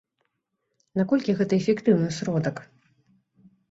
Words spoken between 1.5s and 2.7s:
эфектыўны сродак?